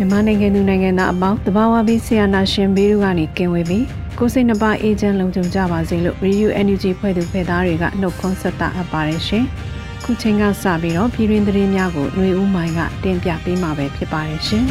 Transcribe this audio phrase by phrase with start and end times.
[0.00, 3.84] ြန်မာနိုင်ငံသူနိုင်ငံသားအပေါင်းတဘာဝပြီးဆရာနာရှင်ဘေးတို့ကနေကင်ဝေးပြီး
[4.18, 9.44] ကိုစိတ်နှပါအေဂျင့်လုံခြုံကြပါစေလို့ Radio NUG ဖွဲ့သူဖွဲ့သားတွေကနှုတ်ခွန်းဆက်တာအပ်ပါတယ်ရှင်။
[10.04, 14.64] ခုချိန်ကစပြီးတော့ပြည်တွင်သတင်းများကိုຫນွေဦးမိုင်ကတင်ပြပေးမှာပဲဖြစ်ပါတယ်ရှင်။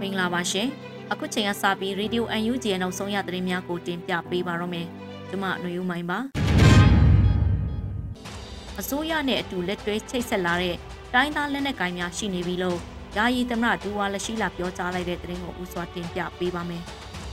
[0.00, 0.66] မင်္ဂလာပါရှင်။
[1.12, 4.86] အခုချိန်ကစပြီး Radio NUG ရဲ့နောက်ဆုံးရသတင်းများကိုတင်ပြပေးပါရမယ်။
[5.28, 6.18] ကျွန်မຫນွေဦးမိုင်ပါ။
[8.80, 10.76] အစိုးရနဲ့အတူလက်တွဲချိတ်ဆက်လာတဲ့
[11.17, 12.79] တိုင်းသားလက်နက်ကိုင်များရှိနေပြီလို့
[13.17, 16.83] ယာယီသမရဒူဝါလက်ရှိလာပြောကြားလိုက်တဲ့သတင်းကိုဦးစွာတင်ပြပေးပါမယ်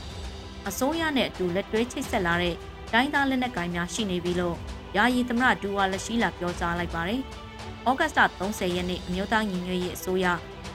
[0.68, 2.54] ။အစိုးရနဲ့အတူလက်တွဲချိတ်ဆက်လာတဲ့
[2.92, 4.56] တိုင်းသားလက်နက်ကိုင်များရှိနေပြီလို့
[4.96, 7.20] ယာယီသမရဒူဝါလက်ရှိလာပြောကြားလိုက်ပါတယ်။
[7.88, 10.26] ဩဂတ်စ်လ30ရက်နေ့အမျိုးသားညီညွတ်ရေးအစိုးရ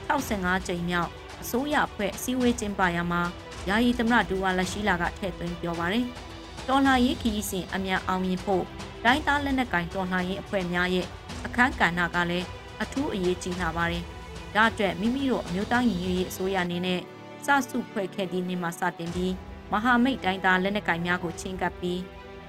[0.08, 1.10] 65ကြိမ်မြောက်
[1.42, 3.22] အစိုးရအဖွဲ့အစည်းအဝေးကျင်းပရာမှာ
[3.68, 6.04] ယာယီသမရဒူဝါလက်ရှိလာကထည့်သွင်းပြောပါတယ်။
[6.68, 8.64] တော်လှန်ရေးခီးစဉ်အမြန်အောင်မြင်ဖို့
[9.04, 11.06] တိုင်းသားလက်နက်ကင်တော်လှန်ရေးအဖွဲ့များရဲ့
[11.46, 12.46] အခမ်းကဏ္ဍကလည်း
[12.82, 14.04] အထူးအရေးကြီးလာပါတယ်။
[14.54, 17.00] ဒါအတွက်မိမိတို့အမျိုးသားညီညွတ်ရေးအစိုးရအနေနဲ့
[17.44, 19.32] စစုဖွဲ့ခဲ့သည့်နေ့မှစတင်ပြီး
[19.72, 22.00] မဟာမိတ်တိုင်းသားလက်နက်ကိုင်များကိုချင်းကပ်ပြီး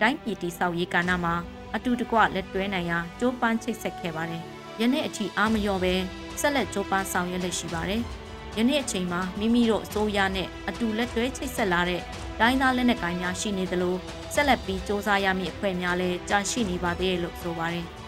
[0.02, 1.36] တိုင်းပြည်တိဆောက်ရေးကဏ္ဍမှာ
[1.76, 4.42] အတူတကွလက်တွဲနိုင်ရာကြိုးပမ်းချိတ်ဆက်ခဲ့ပါတယ်။
[4.82, 5.94] ယနေ့အထိအားမလျော့ပဲ
[6.40, 8.02] ဆက်လက်ကြိုးပမ်းဆောင်ရွက်လက်ရှိပါတယ်။
[8.58, 12.02] ယနေ့အချိန်မှာမိမိတို့အစိုးရနဲ့အတူလက်တွဲချိတ်ဆက်လာတဲ့
[12.40, 13.96] တိုင်းသားလက်နက်ကိုင်များရှိနေသလို
[14.34, 17.88] ဆက်လက်ပြီးစ조사ရမည့်အဖွဲ့များလည်းကြာရှိနေပါသေးတယ်လို့ဆိုပါတယ်။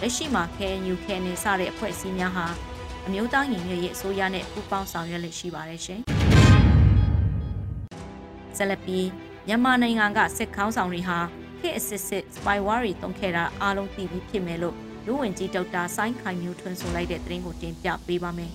[0.00, 2.46] လက်ရှိမှာ KNU ခဲနေစတဲ့အဖွဲ့အစည်းများဟာ
[3.06, 6.00] အမျိုးသားညီညွတ်ရေးအစိုးရနဲ့ပူးပေါင်းဆောင်ရွက်လက်ရှိပါတယ်ရှင်။
[8.56, 9.08] ဆက်လက်ပြီး
[9.46, 11.18] မြန်မာနိုင်ငံကစစ်ခေါင်းဆောင်တွေဟာ
[11.60, 18.50] ခေတ်အစစ်စစ် spyware တွေတုံးခဲ့တာအားလုံးသိပြီးဖြစ်မယ်လို့လူဝင်ကြီးဒေါက်တာဆိုင်းခိုင်မျိုးထွန်းဆိုလိုက်တဲ့သတင်းကိုတင်ပြပေးပါမယ်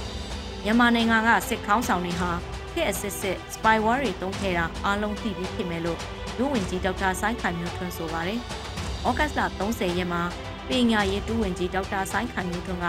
[0.64, 2.30] ။မြန်မာနိုင်ငံကစစ်ခေါင်းဆောင်တွေဟာ
[2.72, 5.98] ခေတ်အစစ်စစ် spyware တွေတုံးခဲ့တာအားလုံးသိပြီးဖြစ်မယ်လို့
[6.38, 8.40] လူဝင်ကြီးဒေါက်တာဆိုင်းခိုင်မျိုးထွန်းဆိုပါတယ်။
[9.08, 10.22] ဩဂတ်လ30ရက်မှာ
[10.70, 12.86] ပညာရေးတူးဝင်ကြီးဒေါက်တာဆိုင်းခိုင်မျိုးထွန်းက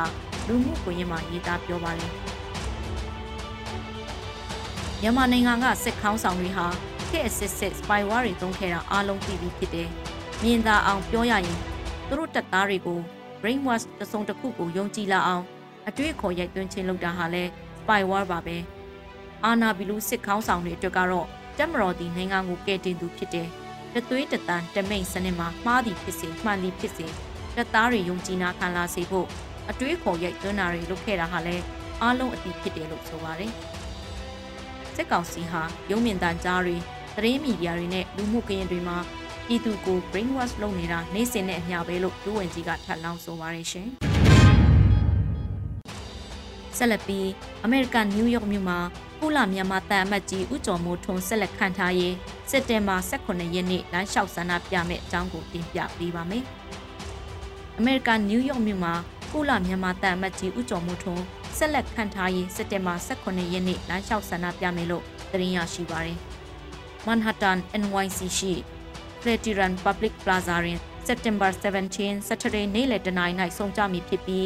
[0.47, 2.11] လူမှုကွန်ရက်မှာရေးသားပြောပါတယ်
[5.01, 6.65] မြန်မာနိုင်ငံကစစ်ခေါင်းဆောင်တွေဟာ
[7.09, 9.89] ခေတ်အစစ်စစ် spyware တွေသုံးခဲ့တာအားလုံးသိပြီးဖြစ်တယ်။
[10.43, 11.59] မြင်သာအောင်ပြောရရင်
[12.07, 12.99] သူတို့တပ်သားတွေကို
[13.41, 15.43] brainwash တစုံတစ်ခုကိုယုံကြည်လာအောင်
[15.87, 17.43] အတွေ့အခေါ်ရိုက်သွင်းခြင်းလုပ်တာဟာလဲ
[17.79, 18.57] spyware ပါပဲ။
[19.45, 21.27] အာနာဘီလူစစ်ခေါင်းဆောင်တွေအတွက်ကတော့
[21.57, 23.47] တက်မတော်ဒီနိုင်ငံကိုကယ်တင်သူဖြစ်တယ်။
[23.93, 27.07] တသွေးတတန်တမိတ်စနစ်မှာမှားသည်ဖြစ်စေမှန်သည်ဖြစ်စေ
[27.55, 29.27] တပ်သားတွေယုံကြည်နာခံလာစေဖို့
[29.69, 31.63] အတွေးခေါ်ရိုက်သွင်းတာတွေလုပ်ခဲ့တာဟာလည်း
[32.01, 33.51] အားလုံးအတိဖြစ်တယ်လို့ဆိုပါတယ်။
[34.95, 36.75] စစ်ကောင်စီဟာရုံးမြင့်တန်ကြားတွေ
[37.15, 38.97] သတင်းမီဒီယာတွေနဲ့လူမှုကွန်ရက်တွေမှာ
[39.47, 43.87] ပြည်သူကို brainwash လုပ်နေတာနေစဉ်နဲ့အမျှပဲလို့လူဝင်ကြီးကထပ်လောင်းဆိုပါတယ်ရှင်။
[46.77, 47.27] ဆက်လက်ပြီး
[47.63, 48.79] အမေရိကန်နယူးယောက်မြို့မှာ
[49.19, 52.15] ကုလမြန်မာတန်အမတ်ကြီးဦးကျော်မိုးထွန်းဆက်လက်ခံထားရေး
[52.49, 56.43] စက်တင်ဘာ18ရက်နေ့လမ်းလျှောက်ဆန္ဒပြမဲ့အကြောင်းကိုတင်ပြပေးပါမယ်။
[57.79, 58.93] အမေရိကန်နယူးယောက်မြို့မှာ
[59.31, 61.23] ကုလမြန်မာတန်အမတ်ကြီးဦးကျော်မိုးထွန်း
[61.57, 66.17] ဆက်လက်ခံထားရေးစက်တင်ဘာ18ရက်နေ့လမ်းလျှောက်ဆန္ဒပြမယ်လို့သတင်းရရှိပါတယ်။
[67.07, 68.53] Manhattan NYC ရှိ
[69.21, 71.49] Flatiron Public Plaza တွင် September
[71.93, 74.45] 17 Saturday နေ့လယ်တနာရီ၌ဆုံးကြမည်ဖြစ်ပြီး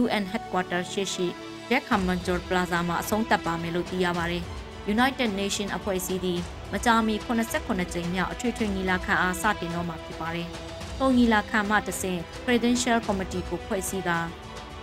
[0.00, 1.26] UN Headquarter ရှိရှိ
[1.68, 4.42] Jack Hammond Plaza မှာအဆုံးသတ်ပါမယ်လို့သိရပါတယ်။
[4.94, 6.40] United Nation အဖွဲ့အစည်းသည်
[6.72, 10.50] မကြာမီ89ကြိမ်မြောက်အထွေထွေညီလာခံအားစတင်တော့မှာဖြစ်ပါတယ်။
[10.98, 14.10] ပုံညီလာခံမှတဆင့် Credential Committee ကိုဖွဲ့စည်းက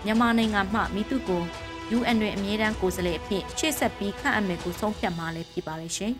[0.06, 1.44] မြန်မာနိုင်ငံမှမိသူကို
[1.98, 6.13] UN တွင်အမြဲတမ်းကိုယ်စားလှယ်အဖြစ်ရှေ့ဆက်ပြီးခန့်အပ်မယ်ကိုဆုံးဖြတ်မှာလည်းဖြစ်ပါလိမ့်ရှင်။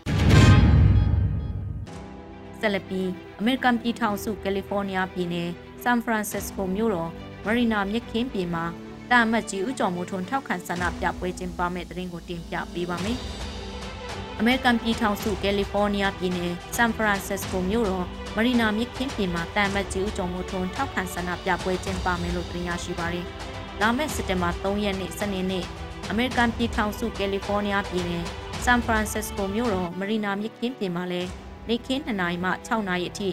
[2.60, 3.08] ဆက်လက်ပြီး
[3.40, 5.48] အမေရိကန်ပြည်ထောင်စုကယ်လီဖိုးနီးယားပြည်နယ်
[5.82, 7.10] ဆန်ဖရန်စစ္စကိုမြို့တော်
[7.44, 8.64] မရီနာမြစ်ခင်းပြည်မှာ
[9.10, 13.18] တာမတ်ကြီးဦးကျော်မိုးထွန်းထောက်ခံဆန္ဒပြပွဲကျင်းပမဲ့တဲ့ရင်ကိုတင်ပြပေးပါမယ်။
[14.38, 18.06] အမေရိကန်ပြည်ထောင်စုကယ်လီဖိုးနီးယားပြည်နယ်ဆန်ဖရန်စစ္စကိုမြို့တော်
[18.36, 23.26] မရီနာမြစ်ခင်းပြင်မှာတန်မတ်ကြီးဦးကျော်မိုးထွန်းထောက်ခံဆန္ဒပြပွဲကျင်းပမယ်လို့တင်ရရှိပါတယ်။
[23.80, 25.64] လာမယ့်စက်တင်ဘာ3ရက်နေ့စနေနေ့
[26.10, 28.24] အမေရိကန်ပြည်ထောင်စုကယ်လီဖိုးနီးယားပြည်နယ်
[28.64, 31.28] ဆန်ဖရန်စစ္စကိုမြို့တော်မရီနာမြစ်ခင်းပြင်မှာလည်း
[31.68, 33.30] နေခင်း2နာရီမှ6နာရီအထိ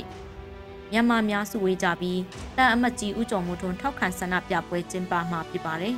[0.92, 2.20] မြန်မာများစုဝေးကြပြီး
[2.58, 5.96] တန်အမတ်ကြီးဦးကျော်မိုးထွန်းထောက်ခံဆန္ဒပြပွဲကျင်းပမှာဖြစ်ပါတယ်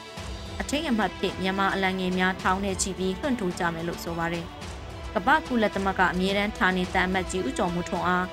[0.60, 4.46] ။အထင်အမှတ်ဖြစ်မြန်မာအလံငယ်များထောင်းနေချီပြီးလွှင့်ထူကြမယ်လို့ဆိုပါတယ်။
[5.14, 8.26] ကပ္ပကုလသမဂ္ဂအမြဲတမ်းဌာနေတန်အမတ်ကြီးဦးကျော်မိုးထွန်းအား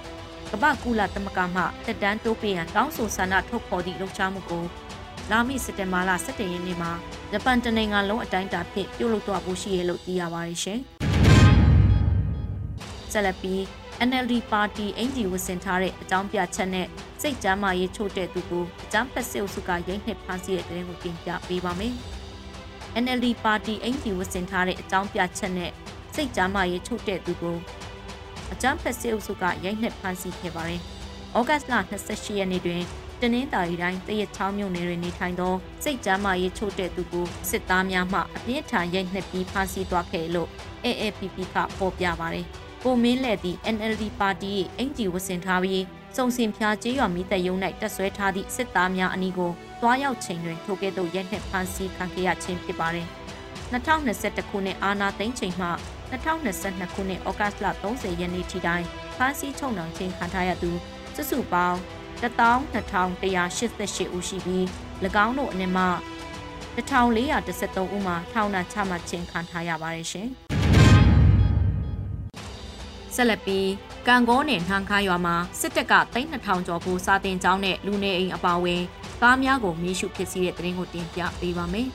[0.51, 4.65] ကမ္ဘာကုလသမဂ္ဂမှတက်တန်းတိုးပေးရန်တောင်းဆိုဆန္ဒထုတ်ဖော်သည့်လှုပ်ရှားမှုကို
[5.31, 6.91] လာမည့်စက်တင်ဘာလ17ရက်နေ့မှာ
[7.31, 10.79] ဂျပန်တနိုင်ငံလုံးအတိုင်းအတာဖြင့်ပြုလုပ်သွားဖို့ရှိရလို့သိရပါတယ်ရှင်။
[13.11, 13.61] ဆက်လက်ပြီး
[14.09, 16.87] NLD ပါတီအင်ဂျီဝစ်စင်ထားတဲ့အကြောင်းပြချက်နဲ့
[17.21, 21.93] စိတ်ကြမ်းမာရေးချို့တဲ့သူကိုအကြမ်းဖက်စစ်အုပ်စုကရိုက်နှက်ဖမ်းဆီးတဲ့တဲ့ရင်ကိုတင်ပြပေးပါမယ်။
[23.03, 25.71] NLD ပါတီအင်ဂျီဝစ်စင်ထားတဲ့အကြောင်းပြချက်နဲ့
[26.15, 27.57] စိတ်ကြမ်းမာရေးချို့တဲ့သူကို
[28.53, 30.81] အကြမ်းဖက်စစ်အုပ်စုကရိုက်နှက်ဖမ်းဆီးခဲ့ပါတယ်။
[31.37, 31.73] ဩဂတ်လ
[32.05, 32.83] 28ရက်နေ့တွင်
[33.21, 35.53] တနင်္သာရီတိုင်းတရက်ချောင်းမြို့နယ်တွင်နေထိုင်သော
[35.83, 40.49] စိတ်ကြမ်းမာရေးချို့တဲ့သူကိုစစ်သားများမှအပြင်းထန်ရိုက်နှက်ပြီးဖမ်းဆီးသွားခဲ့လို့
[40.85, 42.45] AAPP ကဖော်ပြပါတယ်။
[42.83, 45.83] ကိုမင်းလက်သည့် NLD ပါတီ၏အင်ဂျီဝစင်ထားပြီး
[46.17, 49.51] စုံစင်ဖျားကျေးရွာမိသက်ယုံ၌တက်ဆွဲထားသည့်စစ်သားများအနီးကို
[49.81, 53.07] တွားရောက်ချိန်တွင်ထိုကဲ့သို့ရိုက်နှက်ဖမ်းဆီးခံခဲ့ရခြင်းဖြစ်ပါတယ်။
[53.71, 55.67] 2021ခုနှစ်အာနာသိန်းချိန်မှ
[56.11, 58.85] 2022ခုနှစ်ဩဂတ်လ30ရက်နေ့ထိတိုင်
[59.17, 60.71] ဖမ်းဆီးချုပ်နှောင်ခြင်းခံထားရသူ
[61.15, 61.77] စုစုပေါင်း
[62.21, 64.63] 12188ဦးရှိပြီး၎
[65.25, 65.85] င်းတို့အနေမှ
[66.77, 70.27] 1413ဦးမှာထောင်ဒဏ်ချမှတ်ခြင်းခံထားရပါတယ်ရှင်။
[73.15, 73.69] ဆက်လက်ပြီး
[74.07, 78.81] ကံကောနယ်နှန်းခါရွာမှာစစ်တပ်က3200ကျော်ကိုစာတင်ကြောင်းနဲ့လူနေအိမ်အပါအဝင်
[79.21, 81.87] ကားများကိုမီးရှို့ဖြစ်စီတဲ့တရင်ကိုတင်ပြပေးပါမယ်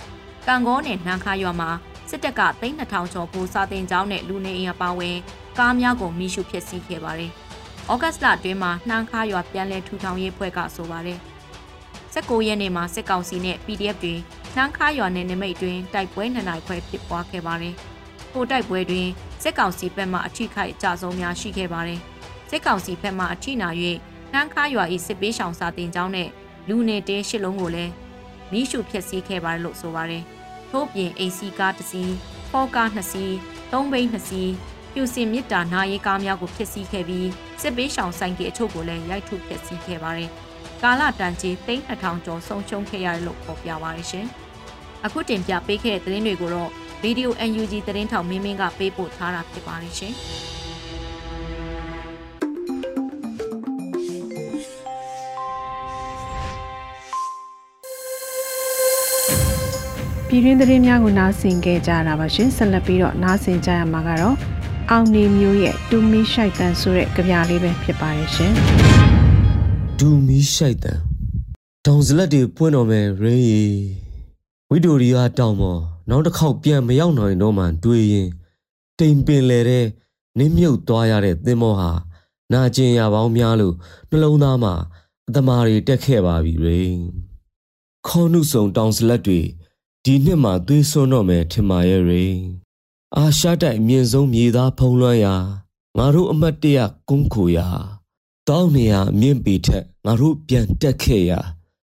[0.48, 1.70] ။ကံကောနယ်နှန်းခါရွာမှာ
[2.14, 5.16] စစ်တပ်က3200ကျော်ကိုစာတင်ကြောင်းနဲ့လူနေအိမ်အပါအဝင်
[5.58, 7.32] ကားများကိုမီးရှို့ဖြစ်စီခဲ့ပါတယ်။
[7.92, 11.18] ဩဂတ်လအတွင်းမှာနှမ်းခါရွာပြန်လည်ထူထောင်ရေးဖွဲ့ကဆိုပါတယ်။
[12.14, 14.14] 19ရက်နေ့မှာစစ်ကောင်စီနဲ့ PDF တွေ
[14.54, 17.74] နှမ်းခါရွာနယ်နိမိတ်တွင်တိုက်ပွဲနှစ်နိုင်ခွဲဖြစ်ပွားခဲ့ပါတယ်။
[18.30, 19.08] ထိုတိုက်ပွဲတွင်
[19.42, 22.00] စစ်ကောင်စီဘက်မှအထိခိုက်အကြဆုံးများရှိခဲ့ပါတယ်။
[22.50, 23.68] စစ်ကောင်စီဘက်မှအထိနာ၍
[24.32, 26.28] နှမ်းခါရွာ၏စစ်ပေးရှောင်စာတင်ကျောင်းနဲ့
[26.68, 27.92] လူနေတဲရှစ်လုံးကိုလည်း
[28.52, 30.24] မိရှုဖျက်ဆီးခဲ့ပါတယ်လို့ဆိုပါတယ်။
[30.72, 32.08] ထို့ပြင် AC ကားတစ်စီး၊
[32.50, 33.30] ဖောကားနှစ်စီး၊
[33.72, 34.52] သုံးဘိန်းနှစ်စီး
[34.94, 37.28] ပြူစင်မြစ်တာနာရေးကားများကိုဖျက်ဆီးခဲ့ပြီး
[37.62, 40.30] စစ်ပေးရှောင်ဆိုင်ကအချို့ကိုလည်းရိုက်ထုဖျက်ဆီးခဲ့ပါတယ်။
[40.82, 44.26] ကာလတန်ကြီးသိန်း2000ကျော်ဆုံးရှုံးခဲ့ရတယ်လို့ဖော်ပြပါရရှင်။
[45.04, 46.70] အခုတင်ပြပေးခဲ့တဲ့သတင်းတွေကိုတော့
[47.02, 50.14] Video UNG သတင်းထောက်မင်းမင်းကပေးပို့ထားတာဖြစ်ပါတယ်ရှင်။
[60.34, 64.36] ပြည်တွင်းသတင်းများကိုနားဆင်ကြကြတာပါရှင်ဆက်လက်ပြီးတော့နားဆင်ကြရမှာကတော့
[64.90, 68.52] အောင်နေမျိုးရဲ့တူမီရှိုက်တန်ဆိုတဲ့ကြပြလေးပဲဖြစ်ပါတယ်ရှင်
[69.98, 70.98] ဒူမီရှိုက်တန်
[71.86, 73.64] တောင်စလက်တွေပွင့်တော်မယ်ရင်းရီ
[74.70, 75.80] ဝီဒိုရီယာတောင်ပေါ်
[76.10, 78.28] နောက်တစ်ခေါက်ပြန်မရောက်နိုင်တော့မှတွေ့ရင်
[78.98, 79.86] တိမ်ပင်လေတဲ့
[80.38, 81.90] နင်းမြုပ်သွားရတဲ့သင်္ဘောဟာ
[82.52, 83.74] နာကျင်ရပေါင်းများလို့
[84.10, 84.74] နှလုံးသားမှာ
[85.28, 86.80] အသမားတွေတက်ခဲ့ပါပြီရေ
[88.06, 89.40] ခေါနုဆုံတောင်စလက်တွေ
[90.06, 92.26] ဒီနှစ်မှာသွေးစွန်းတော့မယ်ထင်ပါရဲ့ရေ
[93.16, 95.34] အာရှတိုက်အမြင့်ဆုံးမြေသားဖုံးလွှမ်းရာ
[95.98, 96.78] ငါတို့အမတ်တရ
[97.08, 97.68] ကုန်းခိုရာ
[98.48, 101.40] တောင်းနေရအမြင့်ပေထက်ငါတို့ပြန်တက်ခဲ့ရာ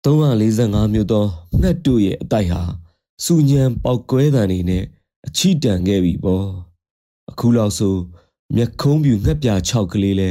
[0.04, 1.24] 345မြို့သော
[1.60, 2.62] ငှက်တို့ရဲ့အတိုက်ဟာ
[3.24, 4.84] စူညံပေါက်ကွဲတံတွေနဲ့
[5.26, 6.46] အချီတန်ခဲ့ပြီပေါ့
[7.30, 7.96] အခုလောက်ဆို
[8.54, 10.30] မျက်ခုံးပြူငှက်ပြ6ကလေးလဲ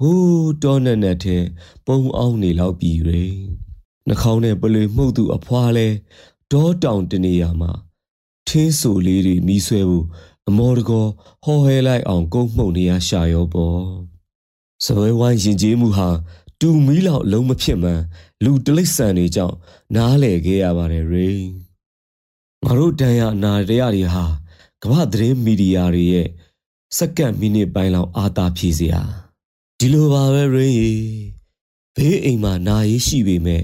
[0.00, 1.36] ဟိုးတောနဲ့နဲ့ထဲ
[1.86, 3.24] ပုံအောင်နေလောက်ပြီရေ
[4.08, 5.86] နှာခေါင်းနဲ့ပလွေမှုတ်သူအဖွာလဲ
[6.54, 7.72] ဒေါတောင်တနေရာမှာ
[8.48, 10.06] ထင်းဆူလေးတွေမီးဆွဲဖို့
[10.48, 11.06] အမော်တကော
[11.44, 13.80] ဟော်ဟဲလိုက်အောင်ကုန်းမှုန်နေရရှာရောပေါ့
[14.84, 16.08] စပွဲဝိုင်းရင်ကျေးမှုဟာ
[16.60, 18.00] တူမီးလောက်လုံးမဖြစ်မှန်
[18.44, 19.56] လူတလိษံတွေကြောင့်
[19.94, 21.28] နားလေခဲ့ရပါတယ်ရေ
[22.64, 24.24] ငါတို့တန်ရအနာတရားတွေဟာ
[24.82, 26.28] ကမ္ဘာသတင်းမီဒီယာတွေရဲ့
[26.96, 29.02] စက္ကန့်မိနစ်ပိုင်းလောက်အာသာဖြည့်စရာ
[29.78, 30.92] ဒီလိုပါပဲရင်းရီ
[31.96, 33.62] ဘေးအိမ်မှာနာရေးရှိပေမဲ့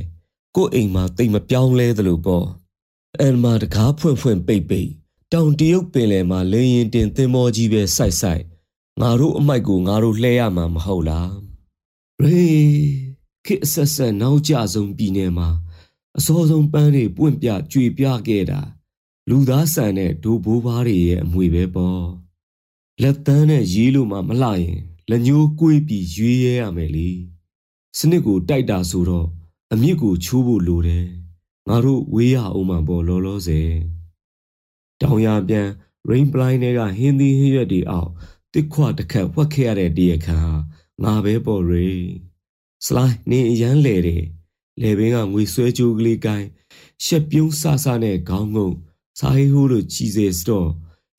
[0.56, 2.46] ကို့အိမ်မှာတိတ်မပြောင်းလဲသလိုပေါ့
[3.18, 4.90] အန်မာတကားဖွင့်ဖွင့်ပိတ်ပိတ်
[5.32, 8.44] တောင်တရုတ်ပင်လယ်မှာလေရင်တင်သင်္ဘောကြီးပဲစိုက်စိုက်
[9.00, 11.32] ငါတို့အမိုက်ကိုငါတို့လှဲရမှာမဟုတ်လား
[12.22, 12.46] ရေ
[13.44, 15.48] ခေအဆက်ဆက်နောက်ကျဆုံးပြည်နယ်မှာ
[16.18, 18.60] အစောဆုံးပန်းတွေပွင့်ပြကြွေပြခဲ့တာ
[19.28, 22.02] လူသားဆန်တဲ့ဒိုးဘိုးဘားတွေရဲ့အမွေပဲပေါ့
[23.02, 24.76] လက်တန်းနဲ့ရေးလို့မှမလှရင်
[25.10, 27.08] လက်ညှိုးကွေးပြီးရွေးရဲရမယ်လေ
[27.98, 29.28] စနစ်ကိုတိုက်တာဆိုတော့
[29.72, 31.06] အမြစ်ကိုချိုးဖို့လိုတယ်
[31.68, 33.70] ငါတို့ဝေးရအောင်မှာပေါ့လောလောဆယ်
[35.00, 35.68] တောင်ရပြန်
[36.10, 38.10] rain blind တွေကဟင်းသီးဟင်းရွက်တွေအောက်
[38.54, 40.40] တစ်ခွတစ်ခတ်ဝှက်ခဲ့ရတဲ့တရခါ
[41.02, 41.88] ငါပဲပေါ်ရေ
[42.84, 44.24] စလိုက်နင်းအရန်လဲတယ်
[44.82, 46.48] လေဘင်းကငွေဆွဲကြိုးကလေးကိုင်း
[47.04, 48.70] ရှက်ပြုံးဆဆနဲ့ခေါင်းငုံ
[49.18, 50.68] စားဟိဟိုးလိုကြီးစေစတော့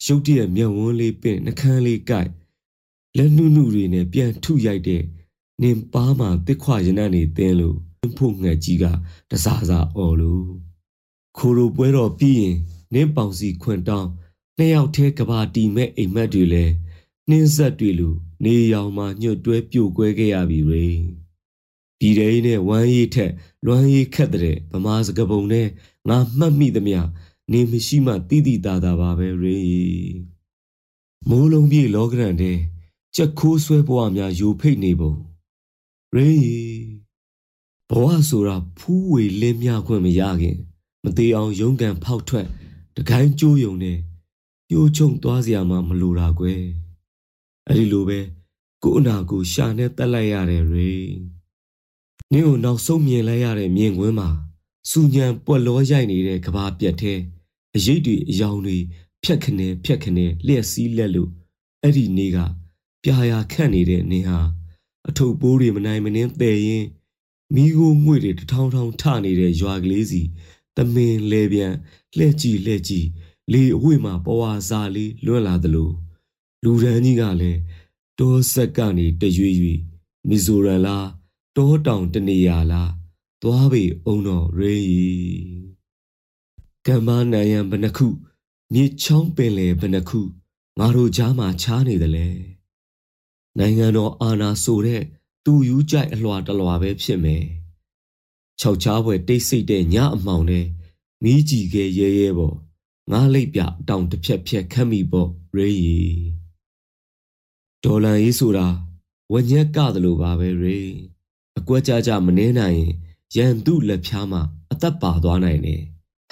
[0.06, 2.32] ရုတ်တရက်မျက်ဝန်းလေးပင့်နှကန်းလေးကိုက်
[3.18, 5.04] လက်နှုနှုတွေနဲ့ပြန်ထုရိုက်တဲ့
[5.62, 7.78] နင်ပါးမှာတစ်ခွရနံ့နေတင်းလို့
[8.18, 8.86] ဖို့ငှက်ကြီးက
[9.32, 10.46] တစားစားအော်လို့
[11.38, 12.56] ခိုးလိုပွဲတော်ပြီးရင်
[12.94, 14.10] နင်းပေါင်စီခွန်တောင်း
[14.58, 16.66] နှစ်ယောက်တည်းကဘာတီမဲ့အိမ်မက်တွေလဲ
[17.30, 18.10] နှင်းဆက်တွေလူ
[18.44, 20.86] နေရောင်မှညွတ်တွဲပြိုကွဲခဲ့ရပြီရေ
[22.00, 23.32] ပြည်ရဲနဲ့ဝမ်းရည်ထက်
[23.66, 25.68] လွမ်းရည်ခက်တဲ့ဗမာစကပုံနဲ့
[26.10, 27.00] ငါမှတ်မိသမျှ
[27.52, 29.60] နေမရှိမှတိတိတာတာပါပဲရေ
[31.30, 32.58] မိုးလုံးပြေလောကရန်တဲ့
[33.16, 35.14] ချက်ခိုးဆွဲဘဝများယူဖိတ်နေပုံ
[36.16, 36.30] ရေ
[37.92, 40.58] ဘဝဆိုတာဖူးဝေလင်းမြခွင့်မရခင်
[41.04, 42.48] မသေးအောင်ရုန်းကန်ဖောက်ထွက်
[42.96, 43.98] တကိုင်းကျိုးယုံနဲ့
[44.70, 46.62] ပြိုးချုံသွားစရာမှမလိုတာကွယ်
[47.68, 48.20] အဲ့ဒီလိုပဲ
[48.84, 50.92] ကို့အနာကိုရှာနဲ့တက်လိုက်ရတယ်ရေ
[52.32, 54.30] နင်းကိုနောက်ဆုံးမြင်လိုက်ရတဲ့မြင်ကွင်းမှာ
[54.90, 57.20] စူညံပွက်လောရိုက်နေတဲ့ကဘာပြက်သေး
[57.76, 58.78] အရိတ်တွေအယောင်တွေ
[59.24, 61.30] ဖြက်ခနဲဖြက်ခနဲလျက်စီးလက်လို့
[61.84, 62.38] အဲ့ဒီနေ့က
[63.04, 64.40] ပြာရာခန့်နေတဲ့နင်းဟာ
[65.08, 66.86] အထုပ်ပိုးတွေမနိုင်မနှင်းတဲ့ရင်
[67.56, 70.22] မိโกငွေတွေတထောင်ထောင်ထနေတဲ့ရွာကလေးစီ
[70.76, 71.74] တမင်လဲပြန်
[72.18, 73.08] လှဲ့ကြည့်လှဲ့ကြည့်
[73.52, 75.92] လေအဝိမှာပဝါစာလေးလွန့်လာသလို
[76.64, 77.60] လူရန်ကြီးကလည်း
[78.20, 79.80] တောဆက်ကနေတရွေ့ရွေ့
[80.28, 81.08] မီဇိုရန်လား
[81.56, 82.92] တောတောင်တနေရလား
[83.42, 84.76] သွားပေအောင်တော့ရေ
[86.88, 88.08] ကမ္ဘာနံရံဘဏခု
[88.74, 90.20] မြေချောင်းပင်လေဘဏခု
[90.80, 92.28] ငါတို့ကြားမှာချားနေတယ်လေ
[93.58, 95.02] နိုင်ငံတော်အာဏာဆိုတဲ့
[95.46, 97.44] သူယူကြိုက်အလွာတလွာပဲဖြစ်မယ်
[98.60, 100.66] ခြောက်ချားပွဲတိတ်ဆိတ်တဲ့ညအမှောင်နဲ့
[101.24, 102.56] မီးကြည့်ခဲရဲရဲပေါ့
[103.12, 106.00] ငါလိပ်ပြတောင်တစ်ဖြက်ဖြက်ခတ်မိပေါ့ရေရီ
[107.84, 108.68] ဒေါ်လာရေးဆိုတာ
[109.34, 110.80] ဝညက်ကသလိုပါပဲရေ
[111.58, 112.92] အကွက်ကြကြမနှင်းနိုင်ရင်
[113.36, 115.82] ရန်သူ့လက်ဖြားမှာအသက်ပါသွားနိုင်တယ်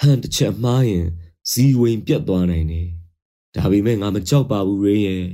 [0.00, 1.06] ဟန်တစ်ချက်မှားရင်
[1.50, 2.88] ဇီဝင်ပြတ်သွားနိုင်တယ်
[3.54, 5.24] ဒါပေမဲ့ငါမကြောက်ပါဘူးရေရဲ့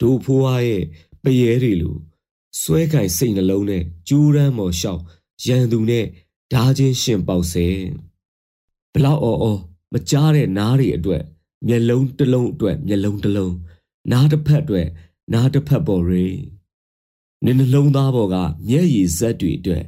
[0.00, 0.84] ဒို့ဖိုးအားရဲ့
[1.22, 1.96] ပရဲတွေလို
[2.58, 5.02] စွဲကင်စိတ်နှလုံးနဲ့ကျူးရမ်းမော်လျှောက်
[5.46, 6.04] ရန်သူနဲ့
[6.52, 7.66] ဓာချင်းရှင်ပေါက်စဲ
[8.92, 9.60] ဘလောက်အော်အော်
[9.92, 11.22] မကြားတဲ့နားတွေအတွက်
[11.66, 13.54] မျက်လုံးတစ်လုံးအတွက်မျက်လုံးတစ်လုံး
[14.10, 14.88] နားတစ်ဖက်အတွက်
[15.32, 16.26] နားတစ်ဖက်ပေါ်ရေ
[17.44, 18.36] နင်းနှလုံးသားပေါ်က
[18.68, 19.84] မျက်ရည်ဇက်တွေအတွက်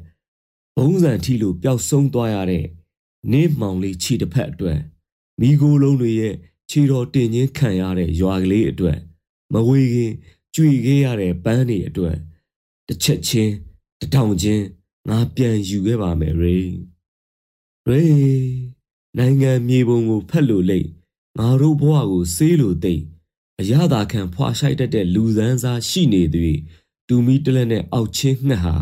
[0.77, 2.65] ဘုံစံထီလို့ပျောက်ဆုံးသွားရတဲ့
[3.33, 4.79] နင်းမောင်လေးခြေတစ်ဖက်အတွက်
[5.41, 6.35] မိโกလုံးတွေရဲ့
[6.71, 8.99] ခြေတော်တင်ချင်းခံရတဲ့ရွာကလေးအတွက်
[9.53, 10.13] မဝေခင်
[10.55, 12.17] ကြွေခဲ့ရတဲ့ပန်းတွေအတွက်
[12.93, 13.53] တစ်ချက်ချင်း
[14.01, 14.65] တထောင်ချင်း
[15.09, 16.57] ငါပြန်ယူခဲ့ပါမယ်ရေ
[17.89, 18.03] ရေ
[19.19, 20.89] နိုင်ငံမြေပုံကိုဖက်လို့လိမ့်
[21.39, 23.05] ငါတို့ဘဝကိုဆေးလို့သိမ့်
[23.61, 26.59] အရသာခံဖွာရှိုက်တတ်တဲ့လူစန်းစားရှိနေသည်
[27.09, 28.77] တူမီတလက်နဲ့အောက်ချင်းငှက်ဟာ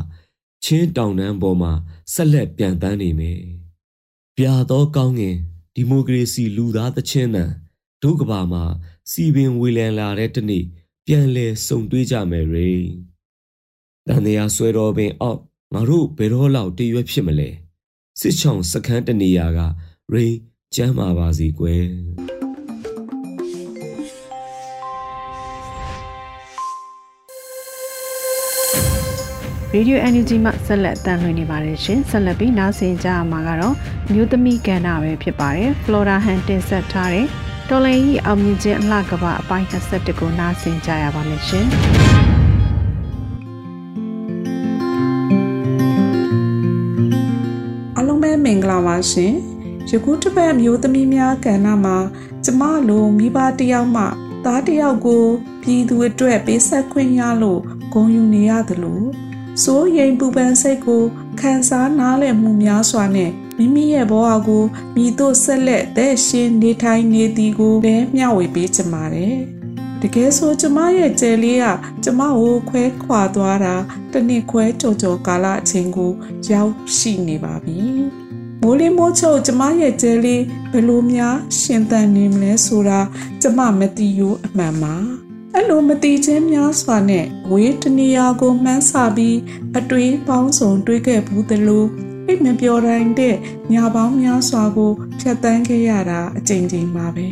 [0.65, 1.73] ချင်းတောင်တန်းပေါ်မှာ
[2.13, 3.41] ဆက်လက်ပြန်တန်းနေမယ်
[4.37, 5.37] ပြာသောကောင်းငင်
[5.75, 7.51] ဒီမိုကရေစီလူသားသချင်းတန်
[8.03, 8.65] ဒုကဘာမှာ
[9.11, 10.65] စီပင်ဝေလန်လာတဲ့တနေ့
[11.07, 12.71] ပြန်လဲစုံတွေးကြမယ်ရေ
[14.11, 15.41] တန်တရားဆွဲတော်ပင်အောက်
[15.75, 17.49] ငါတို့ဘယ်တော့လောက်တရွက်ဖြစ်မလဲ
[18.21, 19.59] စစ်ချောင်စခန်းတနေရာက
[20.13, 20.35] ရိန်
[20.75, 21.85] ကျမ်းမာပါစီကွယ်
[29.73, 33.75] ရေဒီယို NUG မှဆက်လက်တန်လှည့်နေပါတယ်ရှင်ဆက်လက်ပြီးနားဆင်ကြရမှာကတော့
[34.13, 37.27] မြို့သမီးကဏ္ဍပဲဖြစ်ပါတယ် Flora Han တင်ဆက်ထားတဲ့
[37.69, 42.10] တော်လင်ကြီးအောင်မြင်ခြင်းအလှကပအပိုင်း21ကိုနားဆင်ကြရပါမယ်ရှင်
[48.71, 49.35] ဂလာပါရှင်
[49.89, 51.97] ယခုတစ်ပတ်မျိုးသမီးများကဏ္ဍမှာ
[52.45, 54.05] ကျမလိုမိဘတယောက်မှ
[54.45, 55.25] သားတယောက်ကို
[55.63, 57.61] ပြည်သူအတွက်ပေးဆက်ခွင့်ရလို့
[57.93, 59.07] ဂုဏ်ယူနေရတယ်လို့
[59.63, 61.03] စိုးရိမ်ပူပန်စိတ်ကို
[61.41, 69.37] ခံစားနားလည်မှုများစွာနဲ့မိမိရဲ့ဘဝကိုမိတို့ဆက်လက်သက်ရှင်နေထိုင်နေသည်ကိုလည်းမျှဝေပေးချင်ပါတယ်။
[70.03, 71.67] တကယ်ဆိုကျမရဲ့ကြယ်လေးက
[72.05, 73.75] ကျမကိုခွဲခွာသွားတာ
[74.13, 76.13] တနစ်ခွဲကြော်ကြော်ကာလအချိန်ကို
[76.51, 77.81] ရောက်ရှိနေပါပြီ။
[78.61, 83.01] မိုးလေးမိုးချုပ်ကျမရဲ့ကြယ်လေးဘယ်လိုများ ရှင်သန်နေမလဲဆိုတာ
[83.43, 84.97] ကျမမသိရိုးအမှန်ပါ။
[85.55, 89.39] အဲ့လိုမတိချင်းများစွာနဲ့ဝေးတနေရာကိုမှန်းဆပြီး
[89.79, 91.85] အတွေးပေါင်းစုံတွေးခဲ့ဘူးသလို
[92.27, 93.37] အိတ်မပြောတိုင်းတဲ့
[93.73, 97.29] ညာပေါင်းများစွာကိုဖြတ်တန်းခဲ့ရတာအကြိမ်ကြိမ်ပါပဲ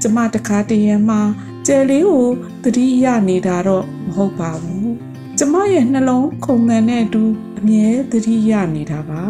[0.00, 1.20] ကျမတခါတရံမှာ
[1.66, 2.28] ကျယ်လေးကို
[2.62, 4.92] သတိရနေတာတော့မဟုတ်ပါဘူး
[5.38, 7.22] ကျမရဲ့နှလုံးခုန်ခံတဲ့အတူ
[7.58, 9.24] အမြဲသတိရနေတာပါ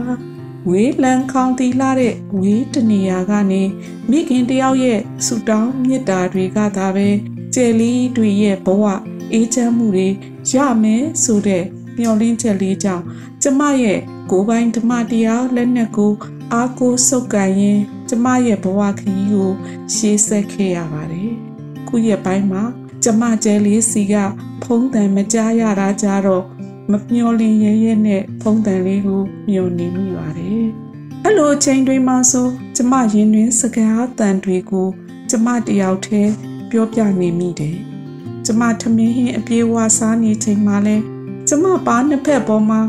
[0.71, 3.63] ဝေးလန်းခေါင်းတီလာတဲ့ဝေးတနေရာကနေ
[4.11, 7.09] မိခင်တယောက်ရဲ့ဆူတောင်းမြစ်တာတွေကသာပဲ
[7.55, 8.85] ကျယ်လီတွေရဲ့ဘဝ
[9.33, 10.09] အေးချမ်းမှုတွေ
[10.53, 11.65] ရမယ်ဆိုတဲ့
[11.99, 13.05] မျှော်လင့်ချက်လေးကြောင့်
[13.43, 16.13] ကျမရဲ့ကိုယ်ပိုင်ဓမ္မတရားလက်နက်ကို
[16.53, 19.51] အားကိုးစုပ်ကန်ရင်ကျမရဲ့ဘဝခရီးကို
[19.95, 21.33] ရှေးဆက်ခဲ့ရပါတယ်။
[21.89, 22.63] ခုရက်ပိုင်းမှာ
[23.03, 24.15] ကျမကျဲလေးစီက
[24.63, 26.45] ဖုံးတန်မကြားရတာကြတော့
[26.91, 30.65] မမျော်လင့်ရရဲ့နဲ့ဖုံးတန်လေးကိုမျောနေမိပါတယ်။
[31.25, 34.89] အဲ့လိုအချိန်တွေမှာဆိုကျမရင်တွင်စကားတန်တွေကို
[35.31, 36.33] ကျမတယောက်တည်း
[36.71, 37.77] ပြောပြနေမိတယ်။
[38.47, 40.97] ကျမထမင်းဟင်းအပြေးဝစားနေချိန်မှာလဲ
[41.49, 42.81] ကျမပါနှစ်ဖက်ပေါ်မှာ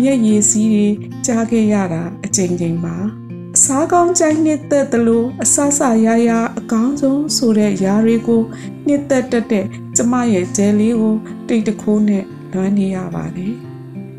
[0.00, 0.88] မျက်ရည်စည်းတွေ
[1.26, 2.96] ကြားခဲ့ရတာအချိန်ချင်းပါ
[3.56, 8.42] အစားကောင်းကြိုက်နှစ်သက်သလိုအဆဆရရအကောင်းဆုံးဆိုတဲ့ຢာတွေကို
[8.86, 11.14] နှစ်သက်တတ်တဲ့ကျမရဲ့ဂျဲလေးကို
[11.48, 13.54] တိတ်တခိုးနဲ့ လွမ်းနေရပါတယ်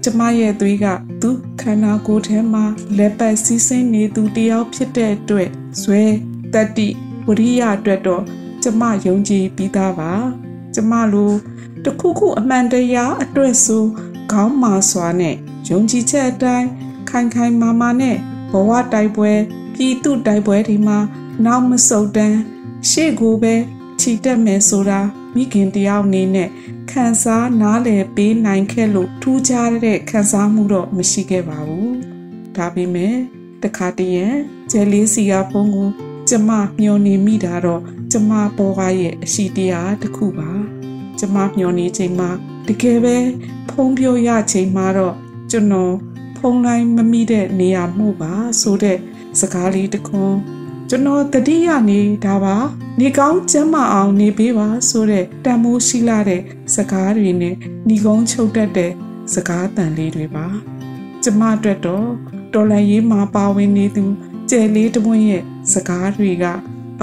[0.04, 0.86] ကျမရဲ့သွေးက
[1.22, 2.66] သူ့ခန္ဓာကိုယ်ထဲမှာ
[2.98, 5.50] လက်ပတ်စီးဆင်းနေသူတယောက်ဖြစ်တဲ့အတွက်
[5.82, 6.04] ဇွဲ
[6.54, 6.88] တတ္တိ
[7.28, 8.24] ဝရိယအတွက်တော့
[8.64, 10.12] ကျမယုံကြည်ပြီးသားပါ
[10.74, 11.32] ကျမလို
[11.84, 13.84] တခုခုအမှန်တရားအတွက်ဆို
[14.32, 15.36] ခေါင်းမာစွာနဲ့
[15.70, 16.68] ယုံကြည်ချက်အတိုင်း
[17.10, 18.18] ခိုင်ခိုင်မာမာနဲ့
[18.52, 19.32] ဘဝတိုက်ပွဲ
[19.74, 21.00] ပြည်သူတိုက်ပွဲတွေမှာ
[21.46, 22.38] နောက်မဆုတ်တမ်း
[22.90, 23.56] ရှေ့ကိုပဲ
[24.00, 25.00] ခြိတက်မယ်ဆိုတာ
[25.36, 26.50] မိခင်တယောက်အနေနဲ့
[27.00, 31.90] ခံစားနားလည်ပေးနိုင်ခဲ့လို့ထူးခြားတဲ့ခံစားမှုတော့မရှိခဲ့ပါဘူး။
[32.56, 33.16] ဒါပေမဲ့
[33.64, 34.36] တခါတည်းရန်
[34.72, 35.90] ကျဲလေးစီကဖုန်းကို
[36.30, 40.50] ကျမမျောနေမိတာတော့ကျမပေါ်ကားရဲ့အရှိတရားတစ်ခုပါ။
[41.20, 42.30] ကျမမျောနေချိန်မှာ
[42.68, 43.18] တကယ်ပဲ
[43.70, 45.16] ဖုံးပြောရချိန်မှာတော့
[45.52, 45.94] ကျွန်တော်
[46.38, 48.98] ဖုံးလိုက်မမိတဲ့နေရာမှုပါဆိုတဲ့
[49.40, 50.38] စကားလေးတခွန်း
[50.90, 52.56] ကျွန်တော်တတိယနေတာပါ
[53.00, 56.42] နေကောင်းကျမ်းမအောင်နေပေးပါဆိုတဲ့တန်မိုးရှိလာတဲ့
[56.76, 57.56] စကားတွေနဲ့
[57.88, 58.92] ညီကုန်းချုပ်တတ်တဲ့
[59.34, 60.48] စကားတန်လေးတွေပါ
[61.24, 62.08] ကျမအတွက်တော့
[62.54, 64.06] တော်လန်ရေးမှာပါဝင်နေသူ
[64.50, 66.46] ကျယ်လေးတပွင့်ရဲ့စကားတွေက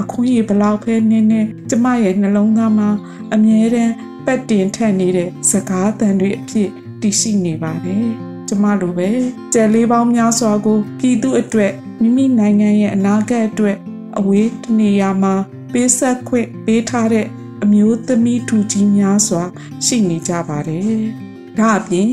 [0.01, 2.89] အခွင့်အရေးဘလောက်ပဲနင်းနေကျမရဲ့နှလုံးသားမှာ
[3.33, 3.93] အမြဲတမ်း
[4.25, 6.69] ပတ်တင်ထက်နေတဲ့စကားတန်တွေအဖြစ်
[7.01, 8.13] တည်ရှိနေပါတယ်။
[8.53, 9.09] ကျမလိုပဲ
[9.53, 13.77] ကျယ်လေးပေါင်းများစွာကိုပြည်သူအတွက်မိမိနိုင်ငံရဲ့အနာဂတ်အတွက်
[14.17, 15.33] အဝေးတနေရာမှာ
[15.71, 17.27] ပေးဆက်ခွင့်ပေးထားတဲ့
[17.63, 19.43] အမျိုးသမီးထူကြီးများစွာ
[19.85, 20.99] ရှိနေကြပါတယ်။
[21.57, 22.11] ဒါအပြင်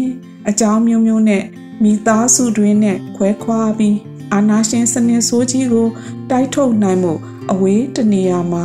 [0.48, 1.44] အကြောင်းမျိုးမျိုးနဲ့
[1.82, 3.96] မိသားစုတွင်းနဲ့ခွဲခွာပြီး
[4.32, 5.88] အာနာရှင်စနစ်ဆိုးကြီးကို
[6.30, 7.12] တိုက်ထုတ်နိုင်မှု
[7.52, 8.62] အဝေးတနေရာမှာ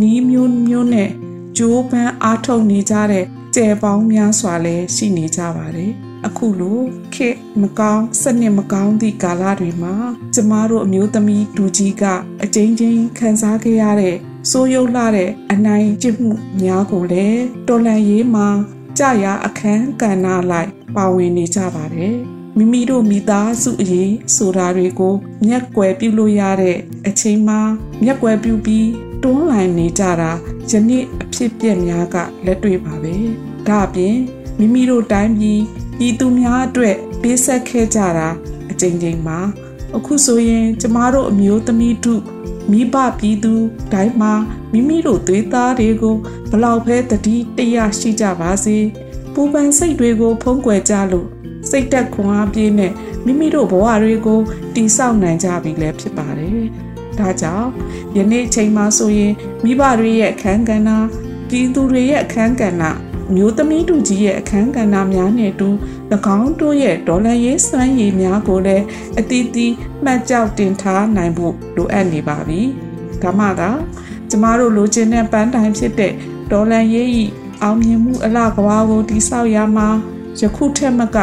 [0.00, 1.10] နီးမျိုးမျိုးနဲ့
[1.56, 5.92] ကြိုးပမ်းအားထုတ်နေကြတဲ့ကျယ်ပေါင်းများစွာလည်းရှိနေကြပါတယ်။
[6.26, 6.80] အခုလို
[7.14, 7.28] ခေ
[7.62, 9.94] မကောင်းစနစ်မကောင်းသည့်ကာလတွေမှာ
[10.34, 12.04] ကျမတို့အမျိုးသမီးဒူကြီးက
[12.42, 14.16] အကျဉ်းချင်းခံစားခဲ့ရတဲ့
[14.50, 16.32] စိုးရုပ်လာတဲ့အနိုင်ကျင့်မှု
[16.62, 18.48] များကိုလည်းတော်လန်ရေးမှာ
[18.98, 22.16] ကြာရအခန်းကဏ္ဍလိုက်ပါဝင်နေကြပါတယ်။
[22.56, 25.14] မိမိတို့မိသားစုအရေးဆိုတာတွေကို
[25.46, 27.60] မျက်ကွယ်ပြုလို့ရတဲ့အချိန်မှာ
[28.02, 28.88] မျက်ကွယ်ပြုပြီး
[29.22, 30.32] တွန်းလှန်နေကြတာ
[30.70, 33.16] ယနေ့အဖြစ်ပြက်များကလက်တွေ့ပါပဲ
[33.68, 34.16] ဒါအပြင်
[34.58, 35.60] မိမိတို့တိုင်းပြည်
[35.98, 38.28] ပြည်သူများအတွက်ပေးဆက်ခဲ့ကြတာ
[38.70, 39.38] အကြိမ်ကြိမ်မှာ
[39.96, 42.22] အခုဆိုရင်ကျမတို့အမျိုးသမီးတို့
[42.70, 43.54] မိဘပြည်သူ
[43.92, 44.32] တိုင်းမှာ
[44.72, 46.16] မိမိတို့သွေးသားတွေကို
[46.50, 48.76] ဘလောက်ပဲတတိတရရှိကြပါစေ
[49.34, 51.28] ပူပန်စိတ်တွေကိုဖုံးကွယ်ကြလို့
[51.70, 52.92] စိတ်သက်ခွန်အားပြည့်နဲ့
[53.24, 54.40] မိမိတို့ဘဝတွေကို
[54.74, 56.66] တည်ဆောက်နိုင်ကြပြီလည်းဖြစ်ပါတယ်
[57.18, 57.68] ဒါကြောင့်
[58.16, 59.32] ယနေ့ချိန်မှာဆိုရင်
[59.64, 60.90] မိဘတွေရဲ့အခန်းကဏ္ဍ
[61.48, 62.84] ပြည်သူတွေရဲ့အခန်းကဏ္ဍ
[63.36, 65.68] မျိုးသမီးတူကြီးရဲ့အခန်းကဏ္ဍများနဲ့တူ၎
[66.38, 68.84] င်းတို့ရဲ့ဒေါ်လာရေးစွမ်းရည်များကိုလည်း
[69.18, 72.60] အတီးတီးမှတ်ကြောက်တင်ထားနိုင်ဖို့လိုအပ်နေပါပြီ။
[73.22, 73.70] ဒါမှသာ
[74.30, 76.12] ကျမတို့လိုချင်တဲ့ပန်းတိုင်ဖြစ်တဲ့
[76.50, 77.24] ဒေါ်လာရေးဤ
[77.62, 79.88] အောင်မြင်မှုအလားကဘာကိုတိဆောက်ရမှာ
[80.40, 81.18] ယခုထက်မက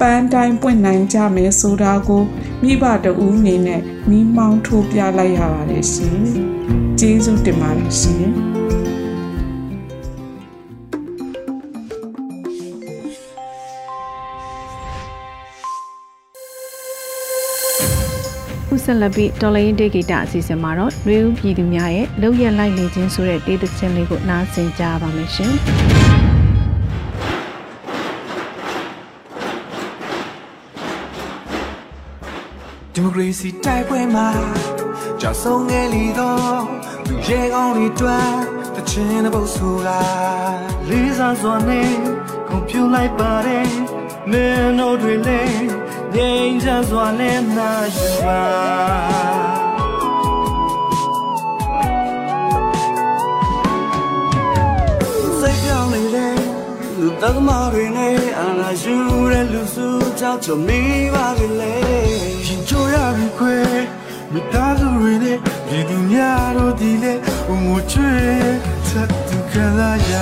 [0.00, 2.22] ပန်းတိုင်းပွင့်နိုင်ကြမယ်ဆိုတာကို
[2.62, 6.18] မိဘတဦးအနေနဲ့မိမောင်းထိုးပြလိုက်ရပါတယ်ရှင်။
[6.98, 8.30] ကျေးဇူးတင်ပါတယ်ရှင်။
[18.86, 25.52] ဆက်လက်ပြီးတော်လိုင်းဒေဂီတာအစီအစဉ်မှာတော့နှွေဦးပြည်သူများရဲ့လောက်ရလိုက်နေခြင်းဆိုတဲ့တေးသချင်းလေးကိုနားဆင်ကြပါမယ်ရှင်။
[32.92, 34.28] ဒီမိုကရေစီတိုက်ပွဲမှာ
[35.20, 36.62] ကြောက်ဆုံးငယ်လီတော့
[37.08, 38.38] လူရဲကောင်းတွေတွန်း
[38.74, 40.00] တချင်တဲ့ပုတ်ဆိုလာ
[40.88, 41.90] လေးစားစွာနဲ့
[42.48, 43.68] ကွန်ပျူလိုက်ပါတယ်
[44.30, 49.46] မင်းတို့တွေလည်း ငြိမ်းချမ်းစွာနဲ့နာယူပါ
[55.40, 56.28] စိတ်ပြောင်းနေလေ
[56.98, 58.96] လူတသမားတွေနဲ့အာနာယူ
[59.30, 59.86] တဲ့လူစု
[60.18, 60.80] ကြောက်ချမိ
[61.14, 61.26] ပါ
[61.60, 61.74] လေ
[62.46, 63.56] ရှင်ချိုရပြီခွေ
[64.32, 65.38] မိသားစုတွေနဲ့
[65.68, 67.14] ဒီသူများတို့ဒီလေ
[67.46, 68.14] ဘုံချွေ
[68.88, 70.12] ဆက်သူကလာရ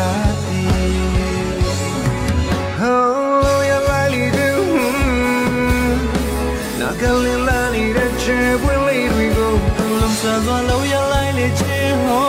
[7.04, 12.26] ကလေးလာနေတဲ့ချေပွင့်လေးတွေကိုသူလုံးစားစွာလုံးရလိုက်လေချေဟော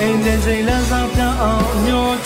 [0.00, 2.19] အိမ်တဲ့ချိန်လမ်းစာပြအောင်ညှော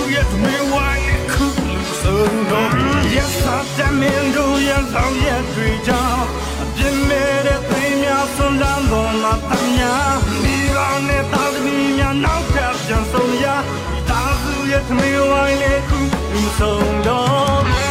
[0.00, 2.14] dang so ya da su ye tu me wa ye ku lu so
[2.50, 2.60] no
[3.14, 6.00] yes sa ta min do ya sa ye twi ja
[6.60, 13.46] အပြင်းမဲ့တဲ့သိမ်းများဆွမ်းလန်းပေါ်မှာတမ်းများဒီကောင်းနဲ့တာသမီးများနောက်ထပ်ပြန်ဆုံးရ
[14.08, 15.98] ဒါစုရဲ့သမီးဝိုင်းလေးခု
[16.42, 17.89] မဆုံးတော့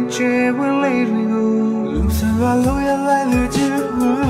[0.00, 1.50] တဲ့ချေဝင်လေးတွေကို
[1.92, 4.20] လူစံပါလို့ရလိုက်လူချင်ဘူး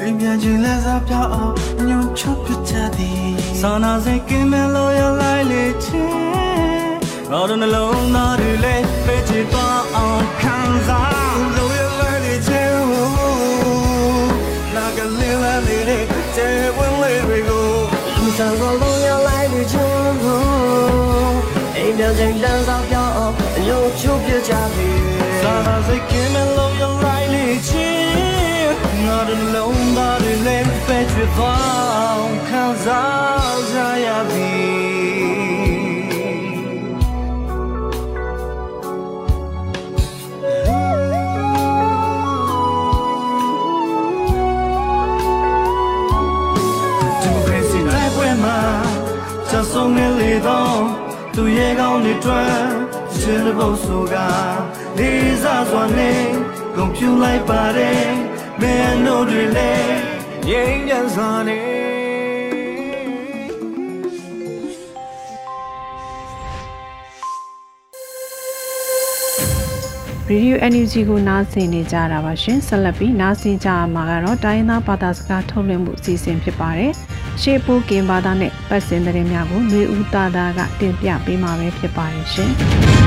[0.00, 1.54] အမြန်ချင်းလက်စားပြောင်းအောင်
[1.88, 6.16] ညွန်ချပြချသည်စာနာစိတ်ကင်းမဲ့လို့ရလိုက်လေချင်
[7.30, 12.72] တော့နှလုံးသားတွေလည်းပြေချသွားအောင်ခံစားလို့ရလိုက်လေချင်
[14.74, 17.68] နာကလေးလည်းနေတဲ့ချေဝင်လေးတွေကို
[18.16, 19.88] လူစံပါလို့ရလိုက်လေချင်
[21.76, 22.97] အိမ်မြန်ချင်းလက်စားပြောင်း
[29.28, 35.58] ငါတို့လုံးသားတွေလည်းပဲချွေသွားခံစားကြရပြီ
[47.20, 48.60] ဒီမိုကရေစီတိုက်ပွဲမှာ
[49.48, 50.78] ချက်ဆုံးနေလေတော့
[51.34, 52.54] သူရဲ့ကောင်းတွေတွေ့
[53.18, 54.16] ချစ်ဖို့ဆိုက
[54.98, 56.22] လေးစားစွာနဲ့
[56.74, 58.27] ကွန်ပျူလိုက်ပါတယ်
[58.62, 59.96] မင်းတို့တွေလည်း
[60.48, 61.78] ငြိမ်းချမ်းစွာနဲ့
[70.30, 76.92] ရေဒီယို NUG ကိုနားဆင်နေကြတာပါရှင်ဆက်လက်ပြီးနားဆင်ကြရမှာကတော့တိုင်းရင်းသားဘာသာစကားထုတ်လွှင့်မှုအစီအစဉ်ဖြစ်ပါတယ်
[77.42, 82.97] ရှေးပိုးကင်ဘာသာနဲ့ပတ်စင်သတင်းများကိုမျိုးဦးသားသားကတင်ပြပေးမှာပဲဖြစ်ပါတယ်ရှင်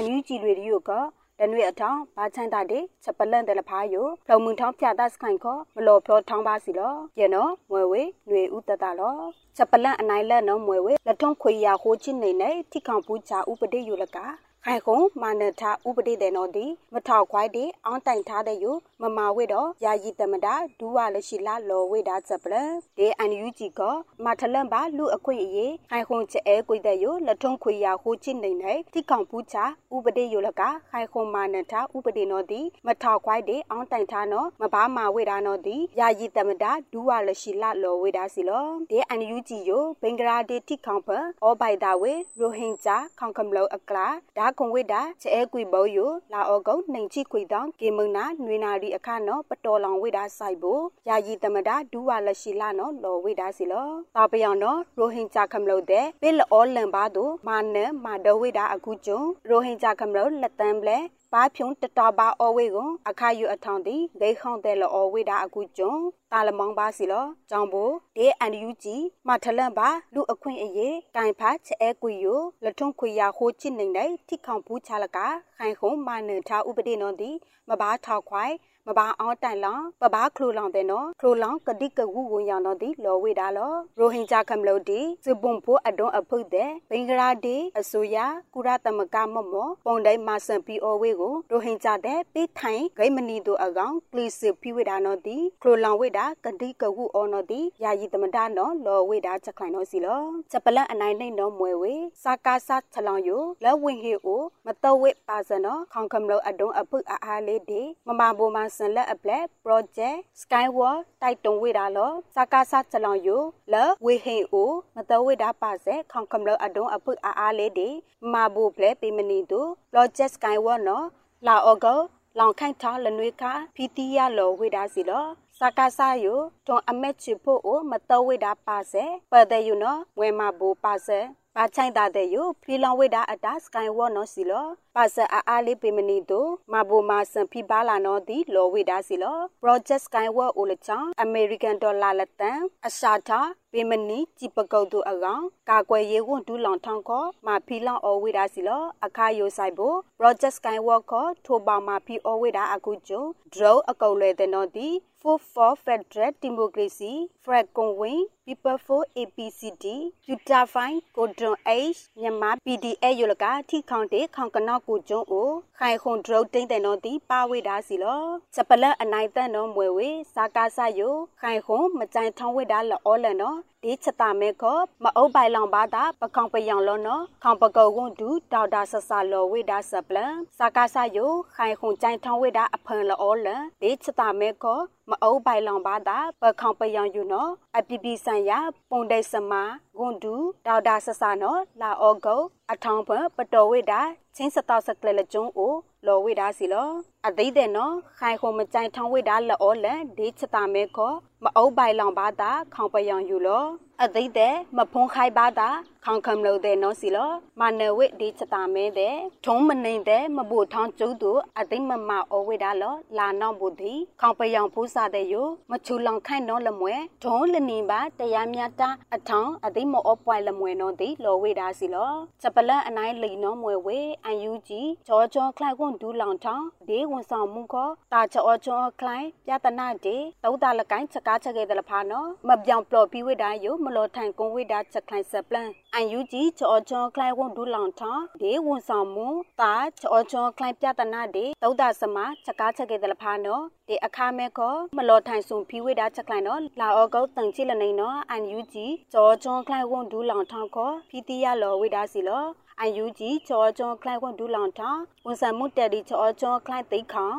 [0.00, 0.90] န်ယူဂျီရေဒီယိုက
[1.38, 9.16] တနွေအထောင်ဘာချန်တာတဲ့ချက်ပလန့်တယ်လဖာယိုဖလုံမှုန်ထောင်းဖြာတတ်စခိုင်ခောမလော်ဖြောထောင်းပါစီလောယေနော်မွယ်ဝေຫນွေဥတတလော
[9.56, 14.18] ချက်ပလန့်အနိုင်လက်နော်မွယ်ဝေလက်ထုံခွေရဟိုချင်းနေနေထိခေါင်ပူချာဥပဒေယူလက
[14.66, 23.80] ခိုင်ခုံမာနထဥပဒေတဲ့နော်ဒီမထောက်ခွိုက်တဲ့အောင်းတိုင်ထားတဲ့ယူမမာဝေတော့ယာယီတမတာဒူဝလရှိလာလော်ဝေတာချက်ပလန့်ဒီအန်ယူဂျီက
[24.24, 41.08] မထလန့်ပါလူအခွင့်အရေးခိုင်ခုံချဲကွေတဲ့ယူလက်ထုံခွေရဟိုချင်းနေနေထိခေါင်ပူချာဥပဒေယူလကခိုင်ခုံမာနထဥပဒေနော်ဒီမထောက်ခွိုက်တဲ့အောင်းတိုင်ထားနော်မဘာမာဝေတာနော်ဒီယာယီတမတာဒူဝလရှိလာလော်ဝေတာစီလောဒီအန်ယူဂျီယိုဘင်္ဂလားဒေ့ထိခေါင်ဖ
[41.42, 60.98] အောဘိုင်တာဝေရိုဟင်ဂျာခေါင်ကမလောအကလာဒါကွန်ဝေတာချဲကွေဘောယိုလာအောကုံနှိမ်ချိခွေတောင်းကေမုန်နာနွေနာရီအခနော်ပတော်လောင်ဝေတာဆိုင်ဖို့ယာယီတမတာဒူဝလရှိလာနော်လော်ဝေတာစီလောတာပယောင်နော်ရိုဟင်ဂျာခမလို့တဲ့ပိလောလန်ပါတို့မာနမာဒဝေတာအခုကျုံရိုဟင်ဂျာခမလို့လက်တန်းပလဲ
[61.32, 65.94] ဘာဖြုံတတဘာအဝေကိုအခါယူအထောင်တီဒိခေါန်တဲ့လောအဝေတာအခုကျုံ
[66.32, 68.96] တာလမောင်းပါစီလောကြောင်ဘိုဒေအန်ယူဂျီ
[69.28, 75.18] မထလန့်ပါလူအခွင့်အရေးတိုင်ဖာချဲကွေယိုလထုံခွေရဟိုချစ်နေတဲ့ထိခေါင်ဘူးချလက
[75.56, 77.30] ခိုင်ခုံမာနထဥပဒေနော်ဒီ
[77.68, 78.54] မဘာထောက်ခွိုင်
[78.86, 88.16] မဘာအောင်တိုင်လောင်ပဘာခလူလောင်တဲ့နော်ခလူလောင်ကတိကဝူဝင်ရောင်တော့ဒီလော်ဝေတာလောရိုဟင်ဂျာကမလို့ဒီစပွန်ဖိုအဒွန်အဖုတ်တဲ့ဘင်္ဂလားဒေ့အစိုးရ
[88.54, 117.88] ကုရသမကမမောပုံတိုင်းမာဆန်ပီအိုဝေကိုရိုဟင်ဂျာတဲ့ပိထိုင်ဂိမနီတို့အကောင်ကလစ်စဖီဝေတာနော်ဒီခလူလောင်ဝေတာတာကတိကဟုအော်နော်တီယာယီသမဒနော်လော်ဝေတာချက်ခိုင်နော်စီလောချက်ပလန်အနိုင်နိုင်နော်မွဲဝေစာကာဆာချလောင်ယိုလဝင်းဟီအိုမတော်ဝေပါစနော်ခေါင်ခမလို့အဒုံအဖုအားအားလေးဒီမမဘိုမဆန်လက်အပလက် project skyward တိုက်တုံဝေတာလောစာကာဆာချလောင်ယိုလဝေဟီအိုမတော်ဝေတာပါစခေါင်ခမလို့အဒုံအဖုအားအားလေးဒီ
[118.32, 121.06] မဘိုပလက်ပေမနီတို့ project skyward နော်
[121.46, 122.00] လာအော်ကော
[122.38, 125.26] လောင်ခိုင်ထားလနွေခါဖီတီယာလောဝေတာစီလော
[125.58, 126.34] စကားစာယု
[126.66, 131.20] တွန်အမက်ချဖို့အိုမတော်ဝိတာပါစေပတဲ့ယူနော်ဝဲမဘူပါစေ
[131.62, 143.40] ပါချိုင်တာတဲ့ယုဖီလောင်ဝိတာအတာစကိုင်းဝေါ်နော်စီလောပါစအားအားလေးပေမနီတို့မဘူမာစံဖီပါလာနော်ဒီလောဝိတာစီလော project skyward အိုလချောင်း american dollar လက်တန်အရှာတာ
[143.72, 153.22] ပေမနီကြည်ပကုတ်တို့အကောင်ကာကွယ်ရေးဝန်ဒူးလောင်ထောင်းခေါ်မာဖီလောင်အော်ဝိတာစီလောအခါယိုဆိုင်ဖို့ project skyward ခေါ်ထိုပါမာဖီအော်ဝိတာအခုကျုံ
[153.54, 154.88] draw အကုတ်လဲတဲ့နော်ဒီ
[155.22, 168.22] Food for Federal Democracy, Fred Kongwin, People for APCD, Utafine, Kodron H, မြန်မာ PDA ယလကထိခေါင်တဲ့ခေါင်ကနောက်ကိုကျုံအိုခိုင်ခွန်ဒရုတ်တိမ့်တဲ့နော်ဒီပါဝေတာစီလော
[168.54, 184.78] ချက်ပလက်အနိုင်တန်နော်မွေဝေစာကားဆယိုခိုင်ခွန်မကြိုင်ထောင်းဝေတာလောလနော်ဒီချက်တာမဲခောမအုပ်ပိုင်လောင်ပါတာပကောင်ပယောင်လောနော်ခေါင်ပကုတ်ကွန်ဒူဒေါက်တာဆဆလောဝေတာဆပလန်စာကားဆယိုခိုင်ခွန်ကြိုင်ထောင်းဝေတာအဖန်လောလန်ဒီချက်တာမဲခော
[185.10, 188.52] မအုပ်ပိုင်လောင်ပါတာပခေါင်ပယောင်ယူနော်အပီပီဆန်ရ
[188.90, 189.62] ပုံဒိတ်စမာ
[189.96, 190.34] ဂွန်ဒူ
[190.66, 194.00] ဒေါက်တာဆဆနော်လာအောဂုတ်အထောင်ဖပတော်ဝေတာ
[194.36, 195.74] ချင်းစတောက်စကလလကျုံအို
[196.06, 196.90] လောဝေတာစီလော
[197.26, 203.64] အသိတဲ့နော်ခိုင်ခုံမကြိုင်ထောင်းဝေတာလောလန်ဒီချတာမဲခော မအုပ်ပိုင်လောင်ပါတာခေါင်ပယောင်ယူလော
[204.04, 205.70] အသိတဲ့မဖုံးခိုင်ပါတာ
[206.04, 215.34] ခေါင်ခမ်လို့တဲ့နော်စီလောမနဝိဒီချတာမဲတဲ့ထုံးမနေတဲ့မဘူထောင်းကျုပ်တို့အသိမမအဝိဒါလောလာနောက်ဘူးဒီခေါင်ပယောင်ဖူးစားတဲ့ယ
[215.70, 239.28] မချူလောင်ခိုင်နော်လမွဲဒုံးလနီပါတရားမြတ်တာအထောင်းအသိမအပွိုင်လမွဲနော်ဒီလောဝိဒါစီလောချက်ပလန်အနိုင်လိနော်မွဲဝေအန်ယူဂျီဂျောဂျောခလိုက်ကွန်ဒူလောင်ထောင်းဒီဝန်ဆောင်မှုခောတာချောချောခလိုက်ပြတနာဒီတောတာလကိုင်းချက်ကားချက်ခဲ့တဲ့လဖာနော်မပြောင်ပလော်ပြီးဝိဒါယမလောထိုင်ကွန်ဝိဒါချက်ခိုင်ဆက်ပလန်အန်ယူဂျီချောချောခလိုက်ကွန်ဒူလောင်ထောင်းဒီဝန်ဆောင်မှု
[239.60, 252.44] တာချောချောခလိုက်ပြတနာဒီတောတာစမချက်ကားချက်ခဲ့တဲ့လဖာနော်ဒီအခါမဲခောမလောထိုင်ဆုံပြီးဝိဒါချက်ခိုင်နော်လာအောကုတ်တန်ချိလနေနော်အန်ယူဂျီချောချောခလိုက်ကွန်ဒူလောင်ထောင်းခောဖီတီယာလောဝိဒါစီလော
[252.80, 257.30] အန်ယူဂျီချောချောခလိုက်ကွန်ဒူလောင်ထောင်းဝန်ဆောင်မှုတက်ဒီချောချောခလိုက်သိခေါ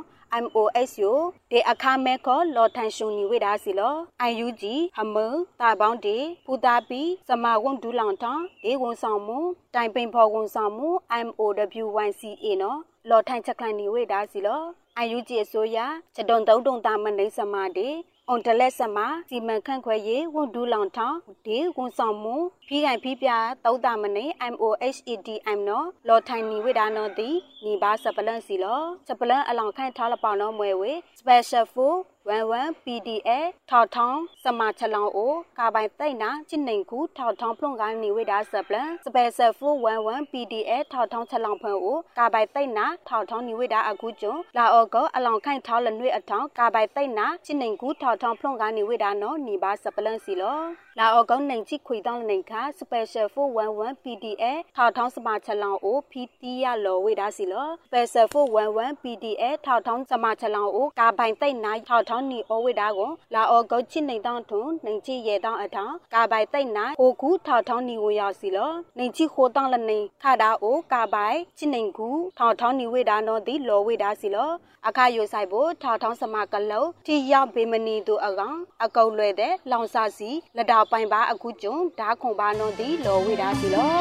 [0.44, 1.06] MOS ယ
[1.52, 3.96] ဒေအခါမဲခောလော်ထိုင်ရှုံနီဝေဒါစီလော
[4.30, 4.64] IUG
[4.98, 5.18] ဟမ
[5.60, 9.40] တာပေါင်းဒီပူတာပီစမဝွန်ဒူလောင်တန်ဒေဝန်ဆောင်မှု
[9.76, 10.90] တိုင်ပိန်ဖော်ဝန်ဆောင်မှု
[11.26, 14.62] MOW1CA နော်လော်ထိုင်ချက်ခိုင်နီဝေဒါစီလော
[15.06, 15.78] IUG အစိုးရ
[16.16, 17.88] ချက်တုံတုံတုံတာမနေစမဒီ
[18.30, 18.98] အွန်တလက်စမ
[19.30, 22.36] စီမံခန့်ခွဲရေးဝန်ဒူလောင်ထောင်းဒီဝန်ဆောင်မှု
[22.68, 23.30] ဖိခိုင်ဖိပြ
[23.66, 27.30] တောက်တာမနေ MOHEDM နော်လော်ထိုင်နီဝိဒါနော်ဒီ
[27.66, 31.94] နီပါစပလန်စီလောစပလန်အလောင်ခန့်ထားလပေါနော်မွဲဝေ special for
[32.30, 33.30] 11 PDA
[33.70, 50.60] ထောက်ထောင်းစမချလောင်အိုကာပိုင်သိမ့်နာချစ်နေကူထောက်ထောင်းဖလွန်ကိုင်းနေဝိဒါစပလန် special for 11 PDA ထောက်ထောင်းချလောင်ဖန်အိုကာပိုင်သိမ့်နာထောက်ထောင်းနေဝိဒါအခုကျုံလာအောကောအလောင်ခန့်ထားလနွေအထောင်းကာပိုင်သိမ့်နာချစ်နေကူထောက်ထောင်းဖလွန်ကိုင်းနေဝိဒါနော်နီပါစပလန်စီလော
[51.00, 54.44] လာအောကောနိုင်ချိခွေတောင်းနေခါ special for 11 PDA
[54.76, 74.52] ထောက်ထောင်းစမချလောင်အို PT ရလောဝိဒါစီလော special for 11 PDA ထောက်ထောင်းစမချလောင်အိုကာပိုင်သိမ့်နာထောက်ထောင်းနီအဝိဒါကိုလာအောကောချစ်နေတောင်းထုံနိုင်ချိရဲတောင်းအထောင်းကာပိုင်သိမ့်နာဟိုကူထောက်ထောင်းနီဝရောက်စီလောနိုင်ချိခိုတောင်းလနေခါတာအိုကာပိုင်ချစ်နေကူထောက်ထောင်းနီဝိဒါနော်ဒီလောဝိဒါစီလော
[74.88, 83.92] အခါယိုဆိုင်ဖို့ထောက်ထောင်းစမကလုံးတီရောက်ဘေမနီတို့အကောင်အကုတ်လွဲတဲ့လောင်စာစီလက်တော်ပိုင်ပါအခုကျုံဓာခွန်ပါနော်ဒီလောဝိဒါစီလော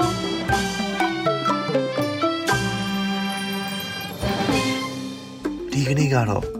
[5.72, 6.59] ဒီကနေ့ကတော့